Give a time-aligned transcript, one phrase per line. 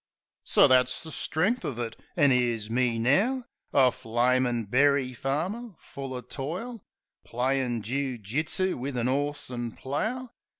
[0.43, 1.95] So that's the strength of it.
[2.17, 6.81] An' 'ere's me now A flamin' berry farmer, full o' toil;
[7.23, 10.31] Playin' joo jitsoo wiv an 'orse an' plough.